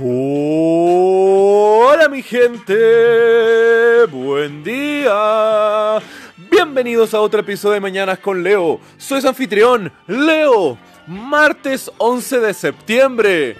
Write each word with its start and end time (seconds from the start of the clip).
Hola 0.00 1.96
mi 2.08 2.22
gente, 2.22 2.76
buen 4.06 4.62
día. 4.62 6.00
Bienvenidos 6.36 7.14
a 7.14 7.20
otro 7.20 7.40
episodio 7.40 7.74
de 7.74 7.80
Mañanas 7.80 8.20
con 8.20 8.44
Leo. 8.44 8.78
Soy 8.96 9.20
su 9.20 9.28
anfitrión, 9.28 9.92
Leo. 10.06 10.78
Martes 11.08 11.90
11 11.98 12.38
de 12.38 12.54
septiembre. 12.54 13.56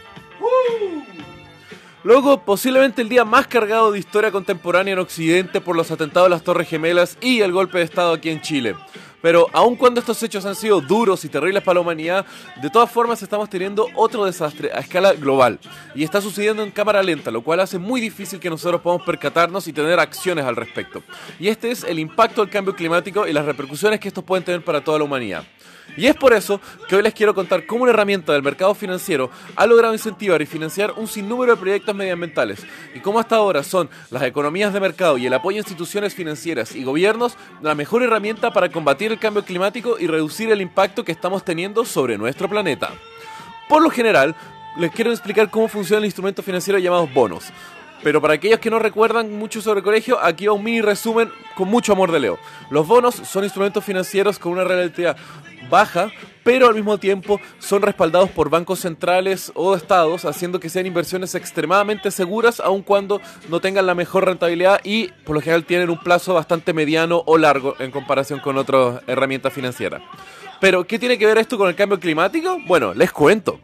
Luego, 2.04 2.44
posiblemente 2.44 3.02
el 3.02 3.08
día 3.08 3.24
más 3.24 3.48
cargado 3.48 3.90
de 3.90 3.98
historia 3.98 4.30
contemporánea 4.30 4.92
en 4.92 5.00
Occidente 5.00 5.60
por 5.60 5.74
los 5.74 5.90
atentados 5.90 6.28
a 6.28 6.30
las 6.30 6.44
Torres 6.44 6.68
Gemelas 6.68 7.18
y 7.20 7.40
el 7.40 7.50
golpe 7.50 7.78
de 7.78 7.84
Estado 7.84 8.12
aquí 8.12 8.30
en 8.30 8.42
Chile. 8.42 8.76
Pero 9.20 9.46
aun 9.52 9.76
cuando 9.76 10.00
estos 10.00 10.22
hechos 10.22 10.44
han 10.44 10.54
sido 10.54 10.80
duros 10.80 11.24
y 11.24 11.28
terribles 11.28 11.62
para 11.62 11.74
la 11.74 11.80
humanidad, 11.80 12.26
de 12.62 12.70
todas 12.70 12.90
formas 12.90 13.22
estamos 13.22 13.50
teniendo 13.50 13.88
otro 13.94 14.24
desastre 14.24 14.70
a 14.72 14.78
escala 14.78 15.12
global. 15.14 15.58
Y 15.94 16.04
está 16.04 16.20
sucediendo 16.20 16.62
en 16.62 16.70
cámara 16.70 17.02
lenta, 17.02 17.30
lo 17.30 17.42
cual 17.42 17.60
hace 17.60 17.78
muy 17.78 18.00
difícil 18.00 18.38
que 18.38 18.50
nosotros 18.50 18.80
podamos 18.80 19.04
percatarnos 19.04 19.66
y 19.66 19.72
tener 19.72 19.98
acciones 19.98 20.44
al 20.44 20.56
respecto. 20.56 21.02
Y 21.38 21.48
este 21.48 21.70
es 21.70 21.84
el 21.84 21.98
impacto 21.98 22.42
del 22.42 22.50
cambio 22.50 22.74
climático 22.74 23.26
y 23.26 23.32
las 23.32 23.44
repercusiones 23.44 24.00
que 24.00 24.08
estos 24.08 24.24
pueden 24.24 24.44
tener 24.44 24.64
para 24.64 24.82
toda 24.82 24.98
la 24.98 25.04
humanidad. 25.04 25.44
Y 25.96 26.06
es 26.06 26.14
por 26.14 26.32
eso 26.32 26.60
que 26.88 26.96
hoy 26.96 27.02
les 27.02 27.14
quiero 27.14 27.34
contar 27.34 27.66
cómo 27.66 27.82
una 27.82 27.92
herramienta 27.92 28.32
del 28.32 28.42
mercado 28.42 28.74
financiero 28.74 29.30
ha 29.56 29.66
logrado 29.66 29.94
incentivar 29.94 30.40
y 30.42 30.46
financiar 30.46 30.92
un 30.96 31.08
sinnúmero 31.08 31.54
de 31.54 31.60
proyectos 31.60 31.94
medioambientales 31.94 32.64
y 32.94 33.00
cómo 33.00 33.18
hasta 33.18 33.36
ahora 33.36 33.62
son 33.62 33.88
las 34.10 34.22
economías 34.22 34.72
de 34.72 34.80
mercado 34.80 35.18
y 35.18 35.26
el 35.26 35.34
apoyo 35.34 35.56
a 35.56 35.60
instituciones 35.60 36.14
financieras 36.14 36.76
y 36.76 36.84
gobiernos 36.84 37.36
la 37.62 37.74
mejor 37.74 38.02
herramienta 38.02 38.52
para 38.52 38.68
combatir 38.68 39.07
el 39.12 39.18
cambio 39.18 39.44
climático 39.44 39.96
y 39.98 40.06
reducir 40.06 40.50
el 40.50 40.60
impacto 40.60 41.04
que 41.04 41.12
estamos 41.12 41.44
teniendo 41.44 41.84
sobre 41.84 42.18
nuestro 42.18 42.48
planeta. 42.48 42.90
Por 43.68 43.82
lo 43.82 43.90
general, 43.90 44.34
les 44.76 44.90
quiero 44.92 45.10
explicar 45.10 45.50
cómo 45.50 45.68
funciona 45.68 45.98
el 45.98 46.04
instrumento 46.06 46.42
financiero 46.42 46.78
llamado 46.78 47.06
bonos. 47.06 47.52
Pero 48.02 48.20
para 48.20 48.34
aquellos 48.34 48.60
que 48.60 48.70
no 48.70 48.78
recuerdan 48.78 49.36
mucho 49.36 49.60
sobre 49.60 49.78
el 49.78 49.84
colegio, 49.84 50.20
aquí 50.20 50.46
va 50.46 50.52
un 50.52 50.62
mini 50.62 50.80
resumen 50.80 51.30
con 51.56 51.68
mucho 51.68 51.92
amor 51.92 52.12
de 52.12 52.20
Leo. 52.20 52.38
Los 52.70 52.86
bonos 52.86 53.14
son 53.16 53.44
instrumentos 53.44 53.84
financieros 53.84 54.38
con 54.38 54.52
una 54.52 54.64
relatividad 54.64 55.16
baja, 55.68 56.10
pero 56.44 56.68
al 56.68 56.74
mismo 56.74 56.98
tiempo 56.98 57.40
son 57.58 57.82
respaldados 57.82 58.30
por 58.30 58.50
bancos 58.50 58.80
centrales 58.80 59.52
o 59.54 59.74
estados, 59.74 60.24
haciendo 60.24 60.60
que 60.60 60.68
sean 60.68 60.86
inversiones 60.86 61.34
extremadamente 61.34 62.10
seguras, 62.10 62.60
aun 62.60 62.82
cuando 62.82 63.20
no 63.48 63.60
tengan 63.60 63.86
la 63.86 63.94
mejor 63.94 64.26
rentabilidad 64.26 64.80
y 64.84 65.08
por 65.24 65.34
lo 65.36 65.42
general 65.42 65.64
tienen 65.64 65.90
un 65.90 65.98
plazo 65.98 66.34
bastante 66.34 66.72
mediano 66.72 67.22
o 67.26 67.38
largo 67.38 67.74
en 67.78 67.90
comparación 67.90 68.40
con 68.40 68.56
otras 68.56 69.02
herramientas 69.06 69.52
financieras. 69.52 70.02
Pero, 70.60 70.84
¿qué 70.84 70.98
tiene 70.98 71.18
que 71.18 71.26
ver 71.26 71.38
esto 71.38 71.56
con 71.56 71.68
el 71.68 71.76
cambio 71.76 72.00
climático? 72.00 72.58
Bueno, 72.66 72.92
les 72.92 73.12
cuento. 73.12 73.60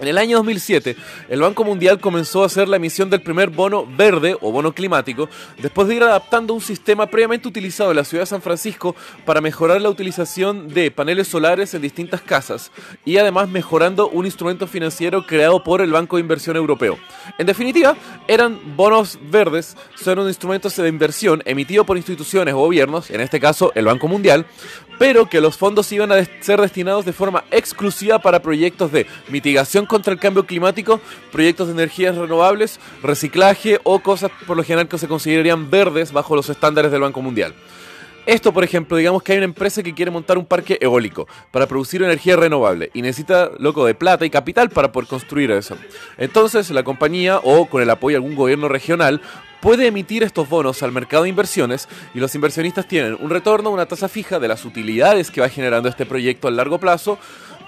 En 0.00 0.06
el 0.06 0.16
año 0.16 0.36
2007, 0.36 0.96
el 1.28 1.40
Banco 1.40 1.64
Mundial 1.64 1.98
comenzó 1.98 2.44
a 2.44 2.46
hacer 2.46 2.68
la 2.68 2.76
emisión 2.76 3.10
del 3.10 3.20
primer 3.20 3.50
bono 3.50 3.84
verde 3.84 4.36
o 4.40 4.52
bono 4.52 4.72
climático, 4.72 5.28
después 5.60 5.88
de 5.88 5.96
ir 5.96 6.04
adaptando 6.04 6.54
un 6.54 6.60
sistema 6.60 7.06
previamente 7.06 7.48
utilizado 7.48 7.90
en 7.90 7.96
la 7.96 8.04
ciudad 8.04 8.22
de 8.22 8.26
San 8.26 8.40
Francisco 8.40 8.94
para 9.24 9.40
mejorar 9.40 9.80
la 9.80 9.90
utilización 9.90 10.68
de 10.68 10.92
paneles 10.92 11.26
solares 11.26 11.74
en 11.74 11.82
distintas 11.82 12.20
casas 12.20 12.70
y 13.04 13.16
además 13.16 13.48
mejorando 13.48 14.08
un 14.08 14.24
instrumento 14.24 14.68
financiero 14.68 15.26
creado 15.26 15.64
por 15.64 15.80
el 15.80 15.90
Banco 15.90 16.14
de 16.14 16.22
Inversión 16.22 16.54
Europeo. 16.54 16.96
En 17.36 17.46
definitiva, 17.46 17.96
eran 18.28 18.76
bonos 18.76 19.18
verdes, 19.20 19.76
son 19.96 20.20
instrumentos 20.28 20.76
de 20.76 20.88
inversión 20.88 21.42
emitidos 21.44 21.84
por 21.84 21.96
instituciones 21.96 22.54
o 22.54 22.58
gobiernos, 22.58 23.10
en 23.10 23.20
este 23.20 23.40
caso 23.40 23.72
el 23.74 23.86
Banco 23.86 24.06
Mundial, 24.06 24.46
pero 24.98 25.28
que 25.28 25.40
los 25.40 25.56
fondos 25.56 25.90
iban 25.92 26.12
a 26.12 26.24
ser 26.40 26.60
destinados 26.60 27.04
de 27.04 27.12
forma 27.12 27.44
exclusiva 27.50 28.18
para 28.18 28.42
proyectos 28.42 28.92
de 28.92 29.06
mitigación 29.28 29.86
contra 29.88 30.12
el 30.12 30.20
cambio 30.20 30.46
climático, 30.46 31.00
proyectos 31.32 31.66
de 31.66 31.72
energías 31.72 32.16
renovables, 32.16 32.78
reciclaje 33.02 33.80
o 33.82 33.98
cosas 33.98 34.30
por 34.46 34.56
lo 34.56 34.62
general 34.62 34.86
que 34.86 34.98
se 34.98 35.08
considerarían 35.08 35.70
verdes 35.70 36.12
bajo 36.12 36.36
los 36.36 36.48
estándares 36.48 36.92
del 36.92 37.00
Banco 37.00 37.22
Mundial. 37.22 37.54
Esto, 38.28 38.52
por 38.52 38.62
ejemplo, 38.62 38.98
digamos 38.98 39.22
que 39.22 39.32
hay 39.32 39.38
una 39.38 39.46
empresa 39.46 39.82
que 39.82 39.94
quiere 39.94 40.10
montar 40.10 40.36
un 40.36 40.44
parque 40.44 40.76
eólico 40.82 41.26
para 41.50 41.66
producir 41.66 42.02
energía 42.02 42.36
renovable 42.36 42.90
y 42.92 43.00
necesita, 43.00 43.50
loco, 43.58 43.86
de 43.86 43.94
plata 43.94 44.26
y 44.26 44.30
capital 44.30 44.68
para 44.68 44.92
poder 44.92 45.08
construir 45.08 45.50
eso. 45.50 45.78
Entonces, 46.18 46.70
la 46.70 46.82
compañía 46.82 47.40
o 47.42 47.64
con 47.64 47.80
el 47.80 47.88
apoyo 47.88 48.12
de 48.12 48.22
algún 48.22 48.36
gobierno 48.36 48.68
regional 48.68 49.22
puede 49.62 49.86
emitir 49.86 50.22
estos 50.22 50.46
bonos 50.46 50.82
al 50.82 50.92
mercado 50.92 51.22
de 51.22 51.30
inversiones 51.30 51.88
y 52.12 52.20
los 52.20 52.34
inversionistas 52.34 52.86
tienen 52.86 53.16
un 53.18 53.30
retorno, 53.30 53.70
una 53.70 53.86
tasa 53.86 54.10
fija 54.10 54.38
de 54.38 54.48
las 54.48 54.66
utilidades 54.66 55.30
que 55.30 55.40
va 55.40 55.48
generando 55.48 55.88
este 55.88 56.04
proyecto 56.04 56.48
a 56.48 56.50
largo 56.50 56.78
plazo, 56.78 57.18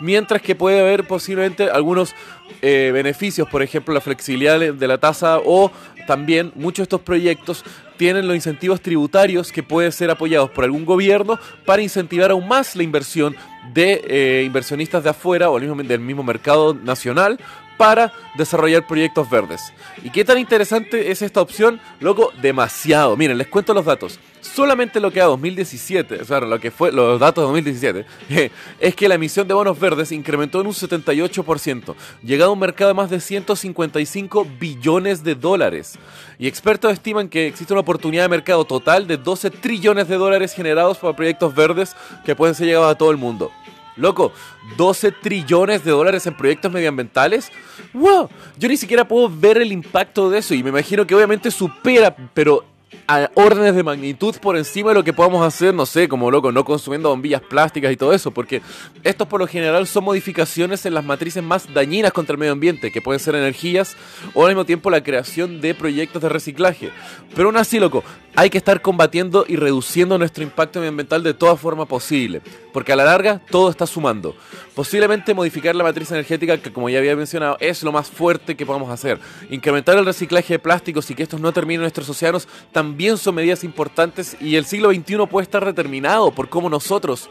mientras 0.00 0.42
que 0.42 0.54
puede 0.54 0.80
haber 0.80 1.06
posiblemente 1.06 1.70
algunos 1.70 2.14
eh, 2.62 2.90
beneficios, 2.92 3.48
por 3.48 3.62
ejemplo, 3.62 3.94
la 3.94 4.00
flexibilidad 4.00 4.58
de 4.58 4.88
la 4.88 4.98
tasa 4.98 5.38
o 5.44 5.70
también 6.06 6.52
muchos 6.54 6.78
de 6.78 6.82
estos 6.84 7.00
proyectos 7.00 7.64
tienen 7.96 8.26
los 8.26 8.34
incentivos 8.34 8.80
tributarios 8.80 9.52
que 9.52 9.62
pueden 9.62 9.92
ser 9.92 10.10
apoyados 10.10 10.50
por 10.50 10.64
algún 10.64 10.84
gobierno 10.84 11.38
para 11.66 11.82
incentivar 11.82 12.30
aún 12.30 12.48
más 12.48 12.74
la 12.74 12.82
inversión 12.82 13.36
de 13.72 14.02
eh, 14.08 14.42
inversionistas 14.44 15.04
de 15.04 15.10
afuera 15.10 15.50
o 15.50 15.60
del 15.60 16.00
mismo 16.00 16.22
mercado 16.22 16.74
nacional 16.74 17.38
para 17.76 18.12
desarrollar 18.36 18.86
proyectos 18.86 19.30
verdes. 19.30 19.72
¿Y 20.02 20.10
qué 20.10 20.24
tan 20.24 20.38
interesante 20.38 21.10
es 21.10 21.22
esta 21.22 21.40
opción? 21.40 21.80
Loco, 22.00 22.32
demasiado. 22.42 23.16
Miren, 23.16 23.38
les 23.38 23.46
cuento 23.46 23.72
los 23.72 23.84
datos. 23.84 24.18
Solamente 24.40 25.00
lo 25.00 25.10
que 25.10 25.20
a 25.20 25.26
2017, 25.26 26.22
o 26.22 26.24
sea, 26.24 26.40
lo 26.40 26.58
que 26.58 26.70
fue 26.70 26.92
los 26.92 27.20
datos 27.20 27.42
de 27.42 27.46
2017, 27.46 28.50
es 28.80 28.94
que 28.94 29.08
la 29.08 29.16
emisión 29.16 29.46
de 29.46 29.54
bonos 29.54 29.78
verdes 29.78 30.12
incrementó 30.12 30.60
en 30.60 30.66
un 30.66 30.72
78%, 30.72 31.94
llegado 32.22 32.50
a 32.50 32.54
un 32.54 32.58
mercado 32.58 32.88
de 32.88 32.94
más 32.94 33.10
de 33.10 33.20
155 33.20 34.46
billones 34.58 35.22
de 35.22 35.34
dólares. 35.34 35.98
Y 36.38 36.46
expertos 36.46 36.92
estiman 36.92 37.28
que 37.28 37.46
existe 37.46 37.72
una 37.74 37.82
oportunidad 37.82 38.24
de 38.24 38.28
mercado 38.30 38.64
total 38.64 39.06
de 39.06 39.18
12 39.18 39.50
trillones 39.50 40.08
de 40.08 40.16
dólares 40.16 40.54
generados 40.54 40.98
por 40.98 41.14
proyectos 41.14 41.54
verdes 41.54 41.94
que 42.24 42.34
pueden 42.34 42.54
ser 42.54 42.66
llegados 42.66 42.90
a 42.90 42.98
todo 42.98 43.10
el 43.10 43.18
mundo. 43.18 43.50
Loco, 43.96 44.32
12 44.78 45.12
trillones 45.12 45.84
de 45.84 45.90
dólares 45.90 46.26
en 46.26 46.34
proyectos 46.34 46.72
medioambientales. 46.72 47.50
¡Wow! 47.92 48.30
Yo 48.56 48.68
ni 48.68 48.78
siquiera 48.78 49.06
puedo 49.06 49.28
ver 49.28 49.58
el 49.58 49.72
impacto 49.72 50.30
de 50.30 50.38
eso 50.38 50.54
y 50.54 50.62
me 50.62 50.70
imagino 50.70 51.06
que 51.06 51.14
obviamente 51.14 51.50
supera, 51.50 52.16
pero 52.32 52.64
a 53.10 53.28
órdenes 53.34 53.74
de 53.74 53.82
magnitud 53.82 54.36
por 54.36 54.56
encima 54.56 54.90
de 54.90 54.94
lo 54.94 55.02
que 55.02 55.12
podamos 55.12 55.44
hacer, 55.44 55.74
no 55.74 55.84
sé, 55.84 56.06
como 56.06 56.30
loco, 56.30 56.52
no 56.52 56.64
consumiendo 56.64 57.08
bombillas 57.08 57.40
plásticas 57.40 57.90
y 57.90 57.96
todo 57.96 58.12
eso, 58.12 58.30
porque 58.30 58.62
estos 59.02 59.26
por 59.26 59.40
lo 59.40 59.48
general 59.48 59.88
son 59.88 60.04
modificaciones 60.04 60.86
en 60.86 60.94
las 60.94 61.04
matrices 61.04 61.42
más 61.42 61.74
dañinas 61.74 62.12
contra 62.12 62.34
el 62.34 62.38
medio 62.38 62.52
ambiente, 62.52 62.92
que 62.92 63.02
pueden 63.02 63.18
ser 63.18 63.34
energías 63.34 63.96
o 64.32 64.44
al 64.44 64.50
mismo 64.50 64.64
tiempo 64.64 64.90
la 64.90 65.02
creación 65.02 65.60
de 65.60 65.74
proyectos 65.74 66.22
de 66.22 66.28
reciclaje. 66.28 66.90
Pero 67.34 67.48
aún 67.48 67.56
así, 67.56 67.80
loco, 67.80 68.04
hay 68.36 68.48
que 68.48 68.58
estar 68.58 68.80
combatiendo 68.80 69.44
y 69.48 69.56
reduciendo 69.56 70.16
nuestro 70.16 70.44
impacto 70.44 70.78
medioambiental 70.78 71.24
de 71.24 71.34
toda 71.34 71.56
forma 71.56 71.86
posible, 71.86 72.42
porque 72.72 72.92
a 72.92 72.96
la 72.96 73.04
larga 73.04 73.40
todo 73.50 73.70
está 73.70 73.86
sumando. 73.86 74.36
Posiblemente 74.76 75.34
modificar 75.34 75.74
la 75.74 75.82
matriz 75.82 76.12
energética, 76.12 76.58
que 76.58 76.72
como 76.72 76.88
ya 76.88 76.98
había 76.98 77.16
mencionado, 77.16 77.56
es 77.58 77.82
lo 77.82 77.90
más 77.90 78.08
fuerte 78.08 78.56
que 78.56 78.64
podamos 78.64 78.88
hacer. 78.88 79.18
Incrementar 79.50 79.98
el 79.98 80.06
reciclaje 80.06 80.54
de 80.54 80.58
plásticos 80.60 81.10
y 81.10 81.16
que 81.16 81.24
estos 81.24 81.40
no 81.40 81.52
terminen 81.52 81.80
en 81.80 81.82
nuestros 81.82 82.08
océanos 82.08 82.46
también 82.70 82.99
son 83.16 83.34
medidas 83.34 83.64
importantes 83.64 84.36
y 84.40 84.56
el 84.56 84.64
siglo 84.64 84.90
XXI 84.90 85.26
puede 85.30 85.44
estar 85.44 85.64
determinado 85.64 86.30
por 86.32 86.48
cómo 86.48 86.68
nosotros 86.68 87.30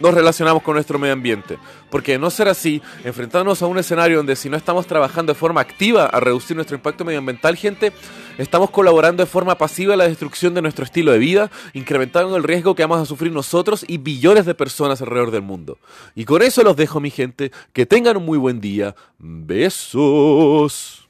nos 0.00 0.14
relacionamos 0.14 0.62
con 0.62 0.74
nuestro 0.74 0.98
medio 0.98 1.12
ambiente. 1.12 1.58
Porque 1.90 2.12
de 2.12 2.18
no 2.18 2.30
ser 2.30 2.48
así, 2.48 2.82
enfrentarnos 3.04 3.62
a 3.62 3.66
un 3.66 3.78
escenario 3.78 4.16
donde 4.16 4.36
si 4.36 4.48
no 4.48 4.56
estamos 4.56 4.86
trabajando 4.86 5.32
de 5.32 5.38
forma 5.38 5.60
activa 5.60 6.06
a 6.06 6.20
reducir 6.20 6.56
nuestro 6.56 6.76
impacto 6.76 7.04
medioambiental, 7.04 7.56
gente, 7.56 7.92
estamos 8.38 8.70
colaborando 8.70 9.22
de 9.22 9.28
forma 9.28 9.56
pasiva 9.56 9.92
en 9.94 9.98
la 9.98 10.08
destrucción 10.08 10.54
de 10.54 10.62
nuestro 10.62 10.84
estilo 10.84 11.12
de 11.12 11.18
vida, 11.18 11.50
incrementando 11.72 12.36
el 12.36 12.42
riesgo 12.42 12.74
que 12.74 12.82
vamos 12.82 13.00
a 13.00 13.06
sufrir 13.06 13.30
nosotros 13.32 13.84
y 13.86 13.98
billones 13.98 14.46
de 14.46 14.54
personas 14.54 15.00
alrededor 15.00 15.30
del 15.30 15.42
mundo. 15.42 15.78
Y 16.14 16.24
con 16.24 16.42
eso 16.42 16.62
los 16.62 16.76
dejo, 16.76 17.00
mi 17.00 17.10
gente. 17.10 17.52
Que 17.72 17.86
tengan 17.86 18.16
un 18.16 18.24
muy 18.24 18.38
buen 18.38 18.60
día. 18.60 18.96
Besos. 19.18 21.03